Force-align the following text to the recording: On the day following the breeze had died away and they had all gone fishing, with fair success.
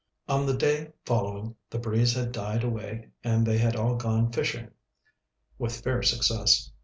On 0.27 0.47
the 0.47 0.55
day 0.57 0.93
following 1.05 1.57
the 1.69 1.77
breeze 1.77 2.15
had 2.15 2.31
died 2.31 2.63
away 2.63 3.11
and 3.23 3.45
they 3.45 3.59
had 3.59 3.75
all 3.75 3.97
gone 3.97 4.31
fishing, 4.31 4.71
with 5.59 5.81
fair 5.83 6.01
success. 6.01 6.71